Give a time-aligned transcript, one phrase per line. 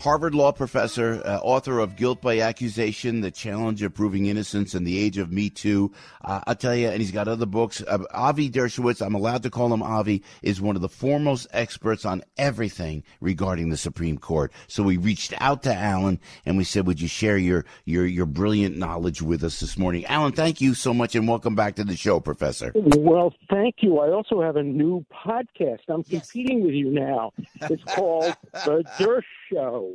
[0.00, 4.84] Harvard law professor, uh, author of Guilt by Accusation, The Challenge of Proving Innocence in
[4.84, 5.92] the Age of Me Too.
[6.24, 7.82] Uh, I'll tell you, and he's got other books.
[7.86, 12.06] Uh, Avi Dershowitz, I'm allowed to call him Avi, is one of the foremost experts
[12.06, 14.52] on everything regarding the Supreme Court.
[14.68, 18.24] So we reached out to Alan and we said, would you share your, your, your
[18.24, 20.06] brilliant knowledge with us this morning?
[20.06, 22.72] Alan, thank you so much and welcome back to the show, Professor.
[22.74, 23.98] Well, thank you.
[23.98, 25.80] I also have a new podcast.
[25.90, 26.30] I'm yes.
[26.30, 27.34] competing with you now.
[27.60, 29.89] It's called The Dersh Show.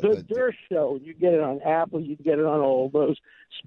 [0.00, 0.98] The Dersh Show.
[1.02, 2.00] You get it on Apple.
[2.00, 3.16] You get it on all those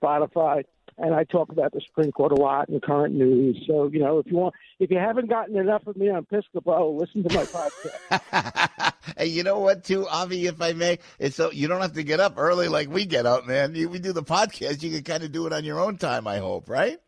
[0.01, 0.63] Spotify.
[0.99, 3.63] And I talk about the Supreme Court a lot and current news.
[3.67, 6.99] So you know, if you want, if you haven't gotten enough of me on Piscopo,
[6.99, 8.93] listen to my podcast.
[9.17, 12.03] hey, you know what, too, Avi, if I may, it's so you don't have to
[12.03, 13.75] get up early like we get up, man.
[13.75, 14.81] You, we do the podcast.
[14.81, 16.25] You can kind of do it on your own time.
[16.27, 16.99] I hope, right?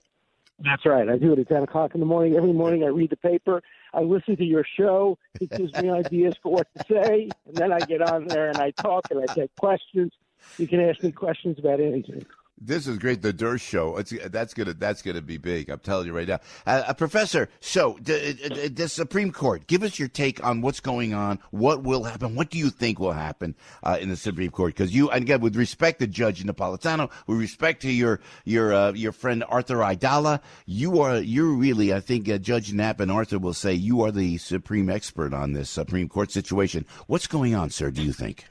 [0.60, 1.10] That's right.
[1.10, 2.36] I do it at ten o'clock in the morning.
[2.36, 5.18] Every morning, I read the paper I listen to your show.
[5.40, 8.60] It gives me ideas for what to say, and then I get on there and
[8.60, 10.12] I talk and I take questions.
[10.58, 12.26] You can ask me questions about anything.
[12.62, 13.22] This is great.
[13.22, 13.98] The Dersh Show.
[13.98, 15.70] It's, that's gonna that's gonna be big.
[15.70, 17.50] I'm telling you right now, uh, uh, Professor.
[17.62, 19.66] So the, the, Supreme Court.
[19.68, 21.40] Give us your take on what's going on.
[21.52, 22.36] What will happen?
[22.36, 24.74] What do you think will happen uh, in the Supreme Court?
[24.76, 28.92] Because you, and again, with respect to Judge Napolitano, with respect to your your uh,
[28.92, 31.94] your friend Arthur Aidala, you are you're really.
[31.94, 35.54] I think uh, Judge Nap and Arthur will say you are the supreme expert on
[35.54, 36.86] this Supreme Court situation.
[37.08, 37.90] What's going on, sir?
[37.90, 38.46] Do you think?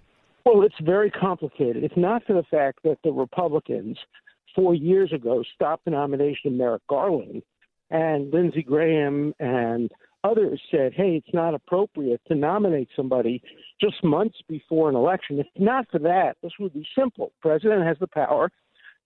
[0.49, 1.85] Well, it's very complicated.
[1.85, 3.99] If not for the fact that the Republicans
[4.55, 7.43] four years ago stopped the nomination of Merrick Garland,
[7.91, 9.91] and Lindsey Graham and
[10.25, 13.43] others said, hey, it's not appropriate to nominate somebody
[13.79, 15.39] just months before an election.
[15.39, 17.33] If not for that, this would be simple.
[17.43, 18.51] President has the power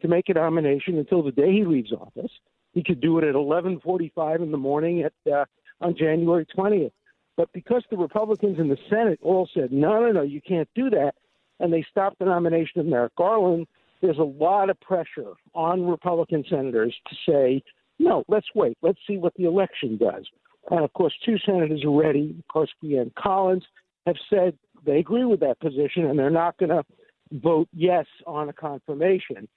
[0.00, 2.30] to make a nomination until the day he leaves office.
[2.72, 5.44] He could do it at 11:45 in the morning at uh,
[5.80, 6.92] on January 20th.
[7.36, 10.88] But because the Republicans in the Senate all said, no, no, no, you can't do
[10.90, 11.14] that,
[11.62, 13.66] and they stopped the nomination of Merrick Garland,
[14.02, 17.62] there's a lot of pressure on Republican senators to say,
[18.00, 18.76] no, let's wait.
[18.82, 20.26] Let's see what the election does.
[20.70, 23.62] And of course, two senators already, Murkowski and Collins,
[24.06, 26.84] have said they agree with that position and they're not going to
[27.30, 29.48] vote yes on a confirmation.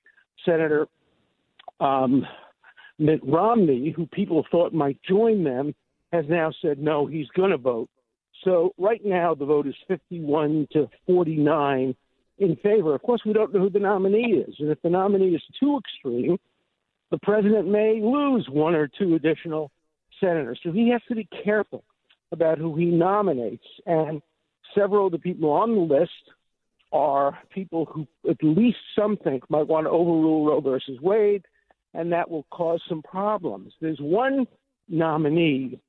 [0.45, 0.87] Senator
[1.79, 2.25] um,
[2.99, 5.73] Mitt Romney, who people thought might join them,
[6.13, 7.89] has now said no, he's going to vote
[8.45, 11.95] so right now the vote is 51 to 49
[12.37, 12.95] in favor.
[12.95, 15.77] Of course, we don't know who the nominee is, and if the nominee is too
[15.77, 16.37] extreme,
[17.11, 19.71] the president may lose one or two additional
[20.19, 20.59] senators.
[20.63, 21.83] So he has to be careful
[22.31, 23.65] about who he nominates.
[23.85, 24.21] And
[24.73, 26.11] several of the people on the list
[26.91, 31.45] are people who at least some think might want to overrule Roe versus Wade,
[31.93, 33.73] and that will cause some problems.
[33.81, 34.47] There's one
[34.87, 35.79] nominee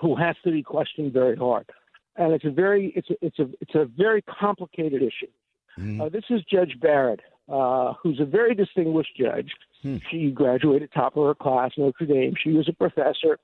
[0.00, 1.68] who has to be questioned very hard.
[2.16, 5.30] And it's a very it's a, it's a it's a very complicated issue.
[5.78, 6.00] Mm.
[6.00, 9.52] Uh, this is Judge Barrett, uh, who's a very distinguished judge.
[9.82, 9.96] Hmm.
[10.10, 12.34] She graduated top of her class, Notre Dame.
[12.42, 13.38] She was a professor,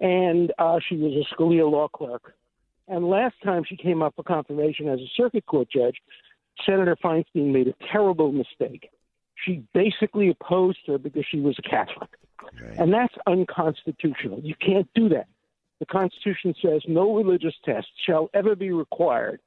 [0.00, 2.34] and uh, she was a Scalia law clerk.
[2.88, 5.96] And last time she came up for confirmation as a circuit court judge,
[6.64, 8.90] Senator Feinstein made a terrible mistake.
[9.44, 12.08] She basically opposed her because she was a Catholic.
[12.62, 12.78] Right.
[12.78, 14.40] And that's unconstitutional.
[14.40, 15.26] You can't do that
[15.80, 19.40] the Constitution says no religious test shall ever be required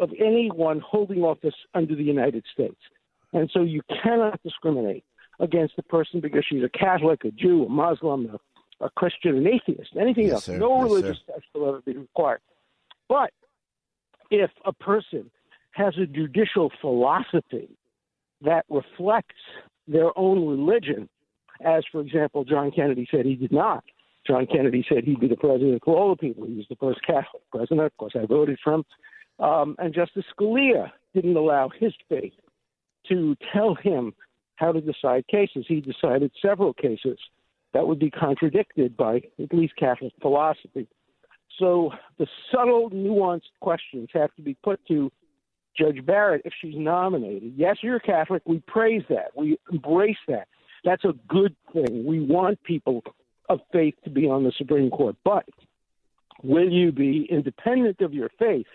[0.00, 2.80] of anyone holding office under the United States.
[3.32, 5.04] And so you cannot discriminate
[5.40, 8.38] against a person because she's a Catholic, a Jew, a Muslim,
[8.80, 10.44] a, a Christian, an atheist, anything yes, else.
[10.44, 10.58] Sir.
[10.58, 11.32] No yes, religious sir.
[11.34, 12.40] test will ever be required.
[13.08, 13.30] But
[14.30, 15.30] if a person
[15.72, 17.68] has a judicial philosophy
[18.42, 19.34] that reflects
[19.88, 21.08] their own religion,
[21.60, 23.84] as, for example, John Kennedy said he did not,
[24.26, 26.46] John Kennedy said he'd be the president for all the people.
[26.46, 27.86] He was the first Catholic president.
[27.86, 28.84] Of course, I voted for him.
[29.38, 32.32] Um, and Justice Scalia didn't allow his faith
[33.08, 34.14] to tell him
[34.56, 35.64] how to decide cases.
[35.68, 37.18] He decided several cases
[37.72, 40.86] that would be contradicted by at least Catholic philosophy.
[41.58, 45.10] So the subtle, nuanced questions have to be put to
[45.76, 47.54] Judge Barrett if she's nominated.
[47.56, 48.42] Yes, you're Catholic.
[48.46, 49.36] We praise that.
[49.36, 50.46] We embrace that.
[50.84, 52.04] That's a good thing.
[52.06, 53.02] We want people
[53.48, 55.16] of faith to be on the Supreme Court.
[55.24, 55.46] But
[56.42, 58.66] will you be independent of your faith?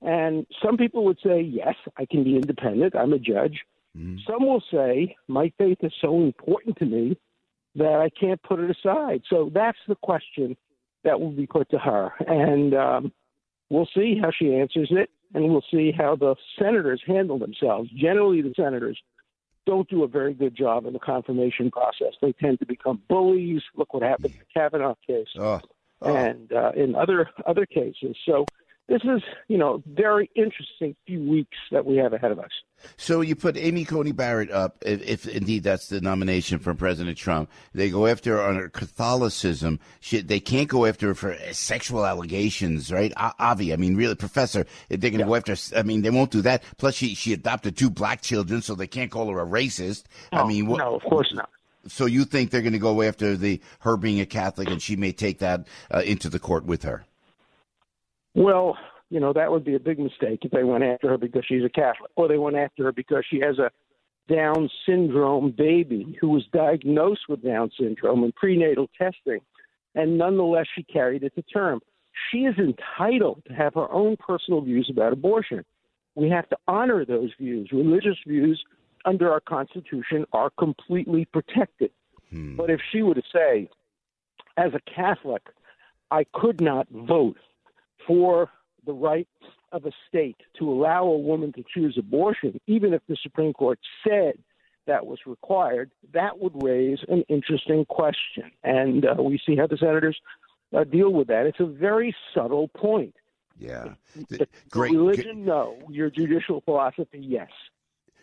[0.00, 2.94] And some people would say, yes, I can be independent.
[2.94, 3.60] I'm a judge.
[3.96, 4.18] Mm-hmm.
[4.30, 7.18] Some will say, my faith is so important to me
[7.74, 9.22] that I can't put it aside.
[9.28, 10.56] So that's the question
[11.04, 12.12] that will be put to her.
[12.26, 13.12] And um,
[13.70, 17.90] we'll see how she answers it, and we'll see how the senators handle themselves.
[17.96, 18.98] Generally, the senators
[19.68, 22.14] don't do a very good job in the confirmation process.
[22.22, 23.60] They tend to become bullies.
[23.76, 25.60] Look what happened in the Kavanaugh case, oh.
[26.00, 26.16] Oh.
[26.16, 28.16] and uh, in other other cases.
[28.24, 28.46] So
[28.88, 32.50] this is, you know, very interesting few weeks that we have ahead of us.
[32.96, 37.18] So you put Amy Coney Barrett up, if, if, indeed that's the nomination from President
[37.18, 37.50] Trump.
[37.74, 39.78] They go after her on her Catholicism.
[40.00, 43.12] She, they can't go after her for sexual allegations, right?
[43.16, 45.26] Avi, I mean, really, Professor, they're going to yeah.
[45.26, 45.56] go after.
[45.76, 46.62] I mean, they won't do that.
[46.78, 50.04] Plus, she she adopted two black children, so they can't call her a racist.
[50.32, 51.50] I mean, wh- no, of course not.
[51.88, 54.96] So you think they're going to go after the her being a Catholic, and she
[54.96, 57.04] may take that uh, into the court with her?
[58.38, 58.78] Well,
[59.10, 61.64] you know, that would be a big mistake if they went after her because she's
[61.64, 63.70] a Catholic, or they went after her because she has a
[64.32, 69.40] Down syndrome baby who was diagnosed with Down syndrome in prenatal testing,
[69.96, 71.80] and nonetheless she carried it to term.
[72.30, 75.64] She is entitled to have her own personal views about abortion.
[76.14, 77.70] We have to honor those views.
[77.72, 78.62] Religious views
[79.04, 81.90] under our Constitution are completely protected.
[82.30, 82.54] Hmm.
[82.54, 83.68] But if she were to say,
[84.56, 85.42] as a Catholic,
[86.10, 87.36] I could not vote
[88.08, 88.50] for
[88.86, 89.28] the right
[89.70, 93.78] of a state to allow a woman to choose abortion, even if the Supreme Court
[94.02, 94.38] said
[94.86, 98.50] that was required, that would raise an interesting question.
[98.64, 100.18] And uh, we see how the senators
[100.74, 101.46] uh, deal with that.
[101.46, 103.14] It's a very subtle point.
[103.58, 103.94] Yeah.
[104.30, 104.92] The, Great.
[104.92, 105.76] Religion, no.
[105.90, 107.50] Your judicial philosophy, yes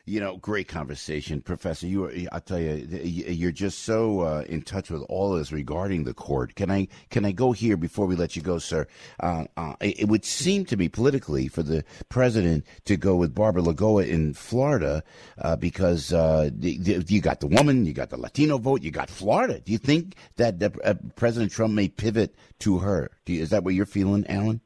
[0.05, 1.87] you know, great conversation, Professor.
[1.87, 6.13] You, I tell you, you're just so uh, in touch with all this regarding the
[6.13, 6.55] court.
[6.55, 8.87] Can I, can I go here before we let you go, sir?
[9.19, 13.63] Uh, uh, it would seem to me politically for the president to go with Barbara
[13.63, 15.03] Lagoa in Florida
[15.39, 19.59] uh, because uh, you got the woman, you got the Latino vote, you got Florida.
[19.59, 23.09] Do you think that uh, President Trump may pivot to her?
[23.25, 24.61] You, is that what you're feeling, Alan?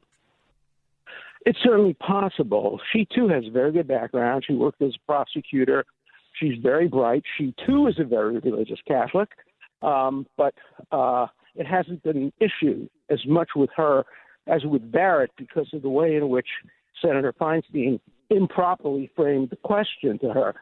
[1.46, 2.80] It's certainly possible.
[2.92, 4.44] She too has a very good background.
[4.46, 5.84] She worked as a prosecutor.
[6.38, 7.22] She's very bright.
[7.38, 9.30] She too is a very religious Catholic,
[9.82, 10.54] um, but
[10.92, 14.04] uh, it hasn't been an issue as much with her
[14.46, 16.46] as with Barrett because of the way in which
[17.02, 18.00] Senator Feinstein
[18.30, 20.54] improperly framed the question to her.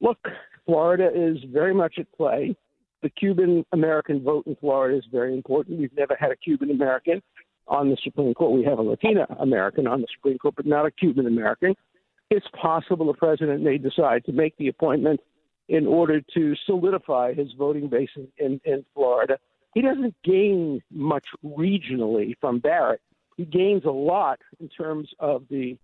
[0.00, 0.18] Look,
[0.66, 2.56] Florida is very much at play.
[3.02, 5.78] The Cuban American vote in Florida is very important.
[5.78, 7.22] We've never had a Cuban American
[7.68, 8.52] on the Supreme Court.
[8.52, 11.74] We have a Latina American on the Supreme Court, but not a Cuban American.
[12.30, 15.20] It's possible the president may decide to make the appointment
[15.68, 19.38] in order to solidify his voting base in, in, in Florida.
[19.74, 23.00] He doesn't gain much regionally from Barrett.
[23.36, 25.78] He gains a lot in terms of the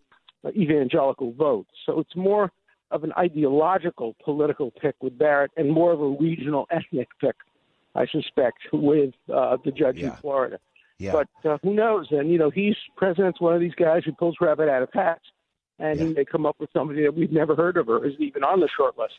[0.57, 1.67] evangelical vote.
[1.87, 2.53] So it's more
[2.91, 7.37] of an ideological political pick with Barrett and more of a regional ethnic pick,
[7.95, 10.09] I suspect, with uh, the judge yeah.
[10.09, 10.59] in Florida.
[10.99, 11.13] Yeah.
[11.13, 12.09] But uh, who knows?
[12.11, 15.25] And you know, he's president's one of these guys who pulls rabbit out of hats,
[15.79, 16.07] and yeah.
[16.07, 18.61] he may come up with somebody that we've never heard of or isn't even on
[18.61, 19.15] the short list.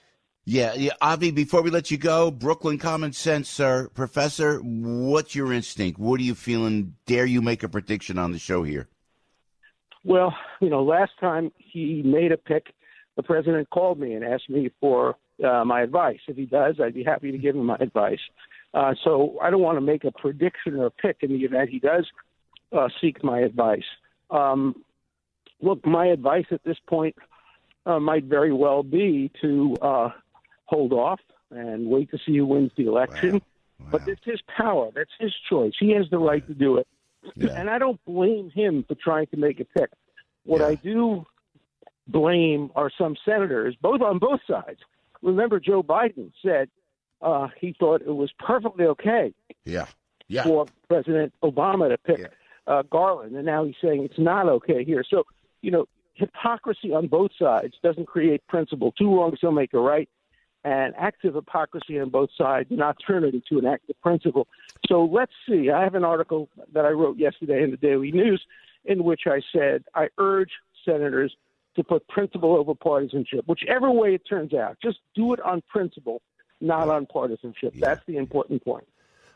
[0.50, 0.94] Yeah, yeah.
[1.02, 6.00] Avi, before we let you go, Brooklyn Common Sense, sir, Professor, what's your instinct?
[6.00, 6.96] What are you feeling?
[7.06, 8.88] Dare you make a prediction on the show here?
[10.06, 12.68] Well, you know, last time he made a pick,
[13.18, 16.20] the president called me and asked me for uh, my advice.
[16.30, 18.22] If he does, I'd be happy to give him my advice.
[18.74, 21.70] Uh, so I don't want to make a prediction or a pick in the event
[21.70, 22.06] he does
[22.72, 23.86] uh, seek my advice.
[24.30, 24.84] Um,
[25.62, 27.16] look, my advice at this point
[27.86, 30.10] uh, might very well be to uh,
[30.66, 31.20] hold off
[31.50, 33.34] and wait to see who wins the election.
[33.34, 33.42] Wow.
[33.80, 33.88] Wow.
[33.92, 34.90] But it's his power.
[34.94, 35.74] That's his choice.
[35.80, 36.88] He has the right to do it.
[37.36, 37.52] Yeah.
[37.52, 39.90] And I don't blame him for trying to make a pick.
[40.44, 40.68] What yeah.
[40.68, 41.26] I do
[42.08, 44.80] blame are some senators, both on both sides.
[45.22, 46.70] Remember, Joe Biden said
[47.22, 49.34] uh, he thought it was perfectly okay
[49.66, 49.86] yeah.
[50.28, 50.44] Yeah.
[50.44, 52.28] for President Obama to pick yeah.
[52.68, 55.04] uh, Garland, and now he's saying it's not okay here.
[55.08, 55.24] So,
[55.62, 58.94] you know, hypocrisy on both sides doesn't create principle.
[58.98, 60.10] Two wrongs don't make a right,
[60.64, 64.48] and active hypocrisy on both sides do not turn it into an active principle.
[64.88, 65.70] So let's see.
[65.70, 68.44] I have an article that I wrote yesterday in the Daily News
[68.86, 70.52] in which I said I urge
[70.86, 71.36] senators
[71.76, 74.78] to put principle over partisanship, whichever way it turns out.
[74.82, 76.22] Just do it on principle
[76.62, 77.74] not on partisanship.
[77.76, 77.88] Yeah.
[77.88, 78.88] That's the important point.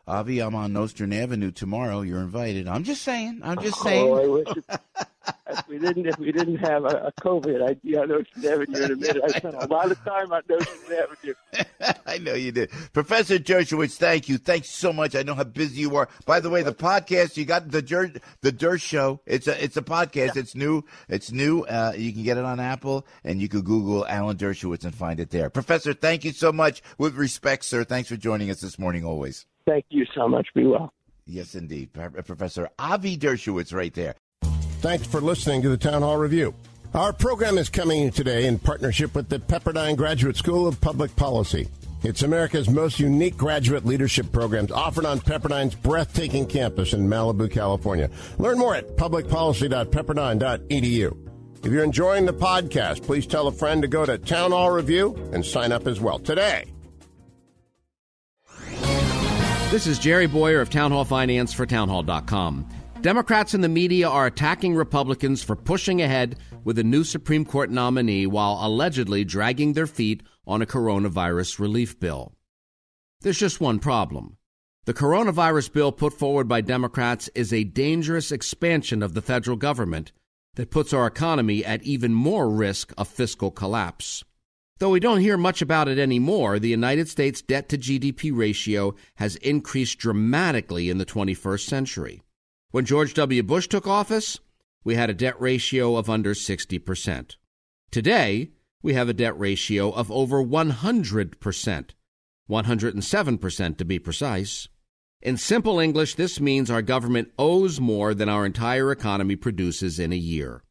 [0.08, 2.02] Avi, I'm on Nostrand Avenue tomorrow.
[2.02, 2.68] You're invited.
[2.68, 3.42] I'm just saying.
[3.44, 4.10] I'm just oh, saying.
[4.10, 4.66] Oh, I wish it,
[5.50, 8.84] if we didn't if we didn't have a, a COVID, I'd be on Nostrand Avenue
[8.84, 9.22] in a minute.
[9.24, 11.94] I spent a lot of time on Nostrand Avenue.
[12.06, 12.72] I know you did.
[12.94, 14.38] Professor Dershowitz, thank you.
[14.38, 15.16] Thanks so much.
[15.16, 16.10] I know how busy you are.
[16.26, 19.22] By the way, the podcast, you got the Dirt, the Dirt Show.
[19.26, 20.36] It's a, it's a podcast.
[20.36, 20.84] It's new.
[21.08, 21.64] It's new.
[21.64, 25.20] Uh, you can get it on Apple and you can Google Alan Dershowitz and find
[25.20, 25.50] it there.
[25.50, 26.82] Professor, thank you so much.
[26.98, 27.84] With respect, sir.
[27.84, 29.46] Thanks for joining us this morning always.
[29.66, 30.48] Thank you so much.
[30.56, 30.94] Be well.
[31.26, 31.94] Yes, indeed.
[31.94, 34.16] Professor Avi Dershowitz right there.
[34.82, 36.56] Thanks for listening to the Town Hall Review.
[36.96, 41.68] Our program is coming today in partnership with the Pepperdine Graduate School of Public Policy.
[42.02, 48.10] It's America's most unique graduate leadership programs offered on Pepperdine's breathtaking campus in Malibu, California.
[48.40, 51.28] Learn more at publicpolicy.pepperdine.edu.
[51.64, 55.16] If you're enjoying the podcast, please tell a friend to go to Town Hall Review
[55.32, 56.66] and sign up as well today.
[59.70, 62.81] This is Jerry Boyer of Town Hall Finance for townhall.com.
[63.02, 67.72] Democrats and the media are attacking Republicans for pushing ahead with a new Supreme Court
[67.72, 72.36] nominee while allegedly dragging their feet on a coronavirus relief bill.
[73.22, 74.38] There's just one problem.
[74.86, 80.12] The coronavirus bill put forward by Democrats is a dangerous expansion of the federal government
[80.54, 84.24] that puts our economy at even more risk of fiscal collapse.
[84.78, 88.94] Though we don't hear much about it anymore, the United States debt to GDP ratio
[89.16, 92.22] has increased dramatically in the 21st century.
[92.72, 93.44] When George W.
[93.44, 94.40] Bush took office,
[94.86, 97.36] we had a debt ratio of under 60%.
[97.92, 98.52] Today,
[98.82, 101.90] we have a debt ratio of over 100%,
[102.50, 104.70] 107% to be precise.
[105.22, 110.14] In simple English, this means our government owes more than our entire economy produces in
[110.14, 110.64] a year.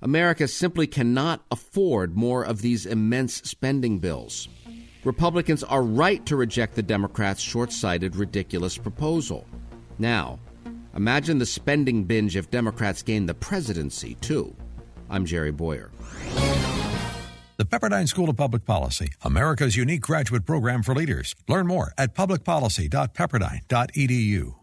[0.00, 4.48] America simply cannot afford more of these immense spending bills.
[5.04, 9.46] Republicans are right to reject the Democrats' short sighted, ridiculous proposal.
[10.00, 10.40] Now,
[10.94, 14.54] Imagine the spending binge if Democrats gain the presidency, too.
[15.08, 15.90] I'm Jerry Boyer.
[17.56, 21.34] The Pepperdine School of Public Policy, America's unique graduate program for leaders.
[21.48, 24.61] Learn more at publicpolicy.pepperdine.edu.